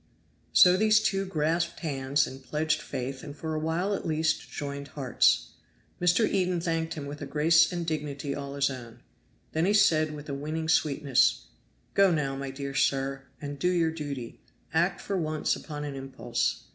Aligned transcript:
So 0.51 0.77
these 0.77 0.99
two 0.99 1.27
grasped 1.27 1.81
hands 1.81 2.25
and 2.25 2.43
pledged 2.43 2.81
faith 2.81 3.21
and 3.21 3.35
for 3.37 3.53
a 3.53 3.59
while 3.59 3.93
at 3.93 4.03
least 4.03 4.49
joined 4.49 4.87
hearts. 4.87 5.49
Mr. 6.01 6.27
Eden 6.27 6.59
thanked 6.59 6.95
him 6.95 7.05
with 7.05 7.21
a 7.21 7.27
grace 7.27 7.71
and 7.71 7.85
dignity 7.85 8.33
all 8.33 8.55
his 8.55 8.71
own. 8.71 9.01
Then 9.51 9.65
he 9.65 9.75
said 9.75 10.15
with 10.15 10.27
a 10.27 10.33
winning 10.33 10.69
sweetness, 10.69 11.45
"Go 11.93 12.09
now, 12.09 12.35
my 12.35 12.49
dear 12.49 12.73
sir, 12.73 13.25
and 13.39 13.59
do 13.59 13.69
your 13.69 13.91
duty. 13.91 14.41
Act 14.73 14.99
for 15.01 15.17
once 15.17 15.55
upon 15.55 15.83
an 15.83 15.93
impulse. 15.93 16.63